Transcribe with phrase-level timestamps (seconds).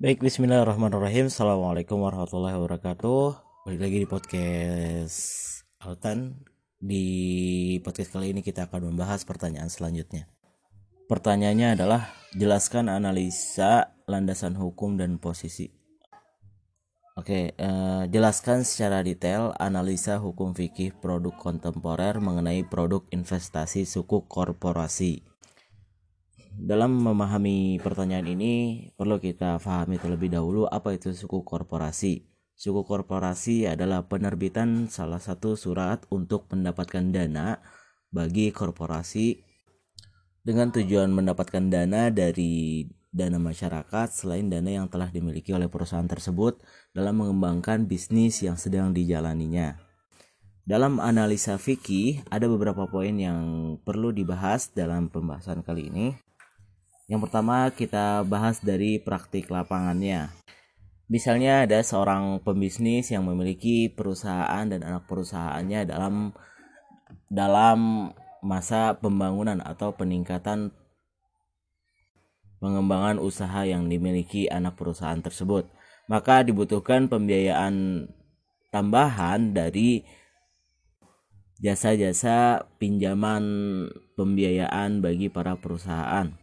[0.00, 1.28] Baik, bismillahirrahmanirrahim.
[1.28, 3.36] Assalamualaikum warahmatullahi wabarakatuh.
[3.68, 5.20] Balik lagi di podcast
[5.76, 6.40] Altan.
[6.80, 7.04] Di
[7.84, 10.24] podcast kali ini kita akan membahas pertanyaan selanjutnya.
[11.04, 15.68] Pertanyaannya adalah jelaskan analisa landasan hukum dan posisi.
[17.20, 25.29] Oke, eh, jelaskan secara detail analisa hukum fikih produk kontemporer mengenai produk investasi suku korporasi.
[26.56, 32.26] Dalam memahami pertanyaan ini, perlu kita pahami terlebih dahulu apa itu suku korporasi.
[32.58, 37.62] Suku korporasi adalah penerbitan salah satu surat untuk mendapatkan dana
[38.10, 39.40] bagi korporasi
[40.40, 46.62] dengan tujuan mendapatkan dana dari dana masyarakat selain dana yang telah dimiliki oleh perusahaan tersebut
[46.94, 49.78] dalam mengembangkan bisnis yang sedang dijalaninya.
[50.64, 53.40] Dalam analisa fikih, ada beberapa poin yang
[53.82, 56.29] perlu dibahas dalam pembahasan kali ini.
[57.10, 60.30] Yang pertama, kita bahas dari praktik lapangannya.
[61.10, 66.30] Misalnya ada seorang pembisnis yang memiliki perusahaan dan anak perusahaannya dalam
[67.26, 68.10] dalam
[68.46, 70.70] masa pembangunan atau peningkatan
[72.62, 75.66] pengembangan usaha yang dimiliki anak perusahaan tersebut.
[76.06, 78.06] Maka dibutuhkan pembiayaan
[78.70, 80.06] tambahan dari
[81.60, 83.44] jasa-jasa pinjaman
[84.14, 86.39] pembiayaan bagi para perusahaan.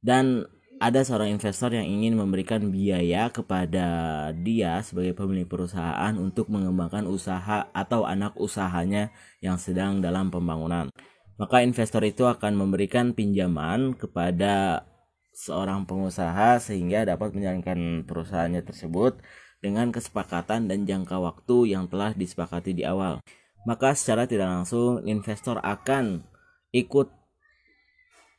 [0.00, 0.48] Dan
[0.80, 3.86] ada seorang investor yang ingin memberikan biaya kepada
[4.32, 9.12] dia sebagai pemilik perusahaan untuk mengembangkan usaha atau anak usahanya
[9.44, 10.88] yang sedang dalam pembangunan.
[11.36, 14.88] Maka investor itu akan memberikan pinjaman kepada
[15.36, 19.20] seorang pengusaha sehingga dapat menjalankan perusahaannya tersebut
[19.60, 23.20] dengan kesepakatan dan jangka waktu yang telah disepakati di awal.
[23.68, 26.24] Maka secara tidak langsung investor akan
[26.72, 27.19] ikut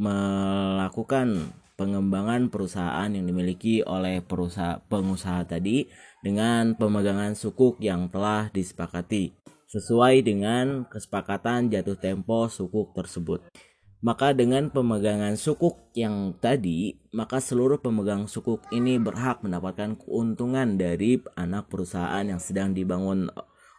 [0.00, 5.88] melakukan pengembangan perusahaan yang dimiliki oleh perusahaan pengusaha tadi
[6.22, 9.34] dengan pemegangan sukuk yang telah disepakati
[9.72, 13.40] sesuai dengan kesepakatan jatuh tempo sukuk tersebut.
[14.02, 21.22] Maka dengan pemegangan sukuk yang tadi, maka seluruh pemegang sukuk ini berhak mendapatkan keuntungan dari
[21.38, 23.30] anak perusahaan yang sedang dibangun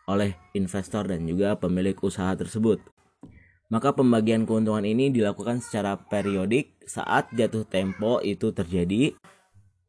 [0.08, 2.80] oleh investor dan juga pemilik usaha tersebut.
[3.74, 9.18] Maka pembagian keuntungan ini dilakukan secara periodik saat jatuh tempo itu terjadi.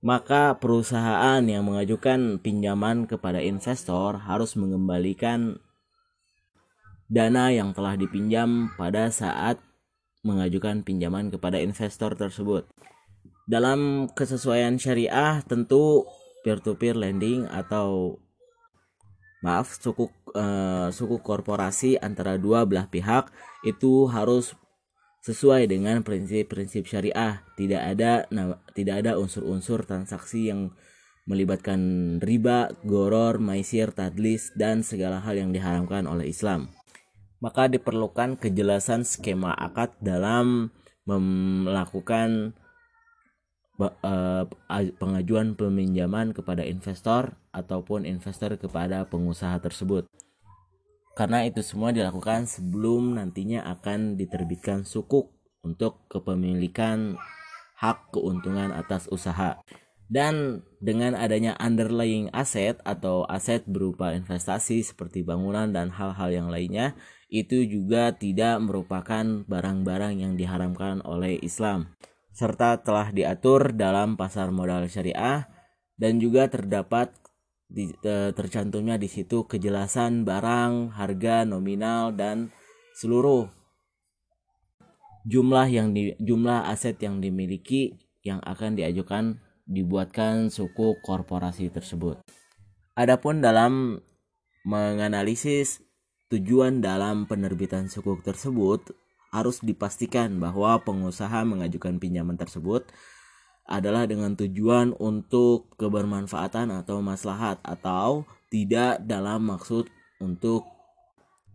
[0.00, 5.60] Maka perusahaan yang mengajukan pinjaman kepada investor harus mengembalikan
[7.12, 9.60] dana yang telah dipinjam pada saat
[10.24, 12.64] mengajukan pinjaman kepada investor tersebut.
[13.44, 16.08] Dalam kesesuaian syariah tentu
[16.40, 18.16] peer-to-peer lending atau
[19.44, 23.32] maaf suku uh, suku korporasi antara dua belah pihak
[23.64, 24.52] itu harus
[25.24, 27.40] sesuai dengan prinsip-prinsip syariah.
[27.56, 30.76] Tidak ada nah, tidak ada unsur-unsur transaksi yang
[31.24, 31.80] melibatkan
[32.20, 36.68] riba, goror, maisir, tadlis dan segala hal yang diharamkan oleh Islam
[37.44, 40.72] maka diperlukan kejelasan skema akad dalam
[41.04, 42.56] melakukan
[43.76, 44.44] eh,
[44.96, 50.08] pengajuan peminjaman kepada investor ataupun investor kepada pengusaha tersebut.
[51.14, 55.30] Karena itu semua dilakukan sebelum nantinya akan diterbitkan sukuk
[55.62, 57.14] untuk kepemilikan
[57.78, 59.62] hak keuntungan atas usaha.
[60.04, 66.92] Dan dengan adanya underlying aset atau aset berupa investasi seperti bangunan dan hal-hal yang lainnya,
[67.32, 71.94] itu juga tidak merupakan barang-barang yang diharamkan oleh Islam
[72.34, 75.46] serta telah diatur dalam pasar modal syariah
[75.94, 77.14] dan juga terdapat
[77.74, 77.90] di,
[78.38, 82.54] tercantumnya di situ kejelasan barang, harga nominal dan
[82.94, 83.50] seluruh
[85.26, 92.22] jumlah yang di, jumlah aset yang dimiliki yang akan diajukan dibuatkan suku korporasi tersebut.
[92.94, 93.98] Adapun dalam
[94.62, 95.82] menganalisis
[96.34, 98.96] Tujuan dalam penerbitan sukuk tersebut
[99.30, 102.90] harus dipastikan bahwa pengusaha mengajukan pinjaman tersebut
[103.64, 109.88] adalah dengan tujuan untuk kebermanfaatan atau maslahat atau tidak dalam maksud
[110.20, 110.68] untuk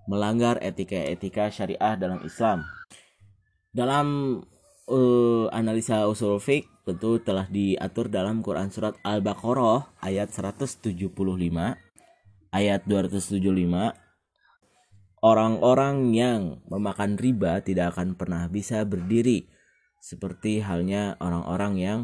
[0.10, 2.66] melanggar etika-etika syariah dalam Islam.
[3.70, 4.42] Dalam
[4.90, 10.90] uh, analisa usul fiqh tentu telah diatur dalam Quran surat Al-Baqarah ayat 175
[12.50, 14.10] ayat 275
[15.20, 19.52] Orang-orang yang memakan riba tidak akan pernah bisa berdiri
[20.00, 22.00] seperti halnya orang-orang yang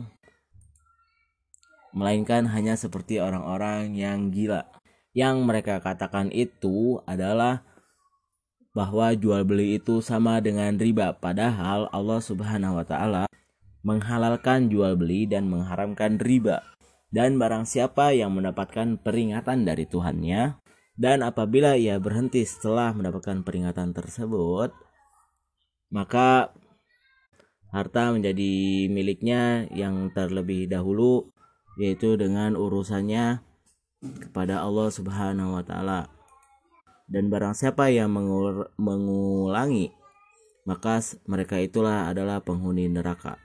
[1.95, 4.68] melainkan hanya seperti orang-orang yang gila.
[5.15, 7.63] Yang mereka katakan itu adalah
[8.75, 13.24] bahwa jual beli itu sama dengan riba padahal Allah Subhanahu wa taala
[13.86, 16.65] menghalalkan jual beli dan mengharamkan riba.
[17.13, 20.59] Dan barang siapa yang mendapatkan peringatan dari Tuhannya,
[21.00, 24.71] dan apabila ia berhenti setelah mendapatkan peringatan tersebut,
[25.94, 26.51] maka
[27.73, 31.29] harta menjadi miliknya yang terlebih dahulu
[31.75, 33.44] yaitu dengan urusannya
[34.01, 36.07] kepada Allah Subhanahu wa taala.
[37.06, 38.09] Dan barang siapa yang
[38.77, 39.94] mengulangi
[40.65, 40.97] maka
[41.29, 43.38] mereka itulah adalah penghuni neraka.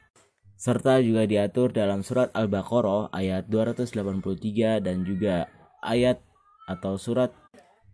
[0.60, 5.48] Serta juga diatur dalam surat Al-Baqarah ayat 283 dan juga
[5.80, 6.20] ayat
[6.68, 7.32] atau surat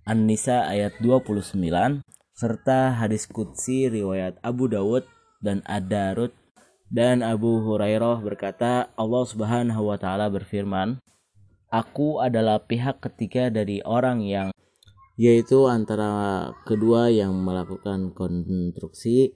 [0.06, 1.58] An-Nisa ayat 29
[2.34, 5.06] serta hadis Qudsi riwayat Abu Dawud
[5.42, 6.32] dan Ad-Darud
[6.86, 11.02] dan Abu Hurairah berkata Allah Subhanahu wa taala berfirman
[11.66, 14.48] Aku adalah pihak ketiga dari orang yang
[15.18, 19.34] yaitu antara kedua yang melakukan konstruksi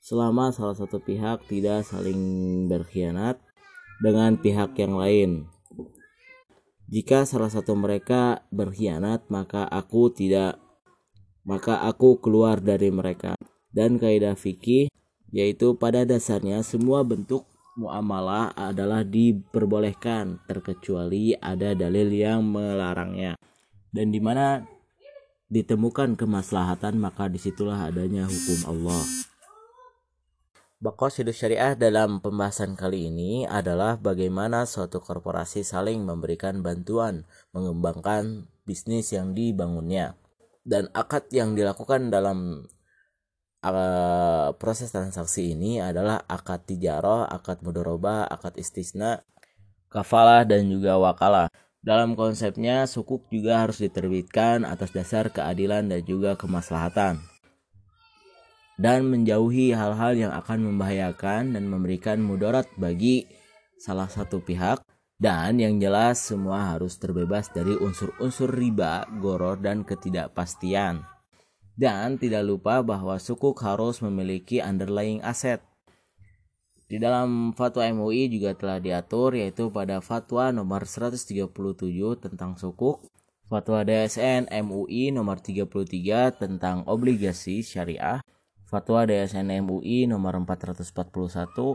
[0.00, 2.20] selama salah satu pihak tidak saling
[2.70, 3.36] berkhianat
[4.00, 5.48] dengan pihak yang lain.
[6.88, 10.60] Jika salah satu mereka berkhianat, maka aku tidak
[11.44, 13.36] maka aku keluar dari mereka.
[13.74, 14.86] Dan kaidah fikih
[15.34, 17.42] yaitu pada dasarnya semua bentuk
[17.74, 23.34] muamalah adalah diperbolehkan terkecuali ada dalil yang melarangnya
[23.90, 24.62] dan di mana
[25.50, 29.02] ditemukan kemaslahatan maka di situlah adanya hukum Allah.
[30.78, 37.24] Bakosidus syariah dalam pembahasan kali ini adalah bagaimana suatu korporasi saling memberikan bantuan
[37.56, 40.18] mengembangkan bisnis yang dibangunnya
[40.66, 42.68] dan akad yang dilakukan dalam
[43.64, 49.24] uh, proses transaksi ini adalah akad tijarah, akad mudoroba, akad istisna,
[49.88, 51.48] kafalah dan juga wakalah.
[51.84, 57.20] Dalam konsepnya, sukuk juga harus diterbitkan atas dasar keadilan dan juga kemaslahatan.
[58.80, 63.28] Dan menjauhi hal-hal yang akan membahayakan dan memberikan mudarat bagi
[63.76, 64.80] salah satu pihak.
[65.14, 71.13] Dan yang jelas semua harus terbebas dari unsur-unsur riba, goror, dan ketidakpastian.
[71.74, 75.58] Dan tidak lupa bahwa sukuk harus memiliki underlying aset.
[76.84, 81.50] Di dalam fatwa MUI juga telah diatur yaitu pada fatwa nomor 137
[82.22, 83.02] tentang sukuk,
[83.50, 88.22] fatwa DSN MUI nomor 33 tentang obligasi syariah,
[88.68, 91.74] fatwa DSN MUI nomor 441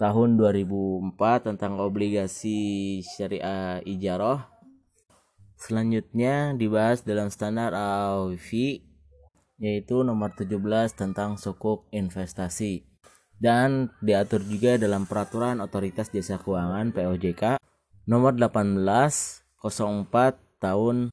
[0.00, 4.48] tahun 2004 tentang obligasi syariah ijarah.
[5.56, 8.85] Selanjutnya dibahas dalam standar AOV
[9.56, 10.60] yaitu nomor 17
[10.92, 12.84] tentang sukuk investasi
[13.36, 17.60] dan diatur juga dalam peraturan otoritas jasa keuangan POJK
[18.08, 21.12] nomor 1804 tahun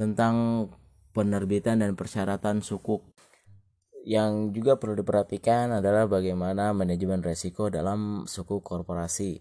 [0.00, 0.68] tentang
[1.12, 3.04] penerbitan dan persyaratan sukuk
[4.02, 9.38] yang juga perlu diperhatikan adalah bagaimana manajemen resiko dalam suku korporasi.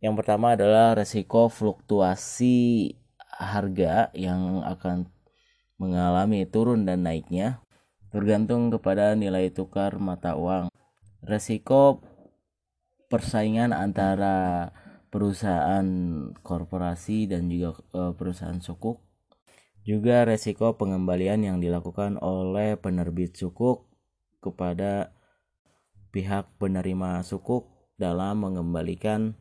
[0.00, 2.88] Yang pertama adalah resiko fluktuasi
[3.36, 5.12] harga yang akan
[5.82, 7.58] mengalami turun dan naiknya
[8.14, 10.70] tergantung kepada nilai tukar mata uang.
[11.26, 12.06] Resiko
[13.10, 14.70] persaingan antara
[15.10, 15.84] perusahaan
[16.40, 19.02] korporasi dan juga eh, perusahaan sukuk
[19.82, 23.90] juga resiko pengembalian yang dilakukan oleh penerbit sukuk
[24.38, 25.10] kepada
[26.14, 27.66] pihak penerima sukuk
[27.98, 29.34] dalam mengembalikan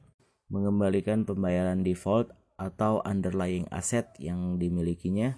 [0.49, 5.37] mengembalikan pembayaran default atau underlying asset yang dimilikinya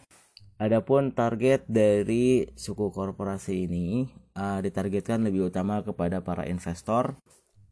[0.57, 7.17] Adapun target dari suku korporasi ini uh, ditargetkan lebih utama kepada para investor.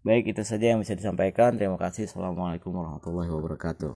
[0.05, 1.57] Baik itu saja yang bisa disampaikan.
[1.57, 2.05] Terima kasih.
[2.05, 3.89] Assalamualaikum warahmatullahi wabarakatuh.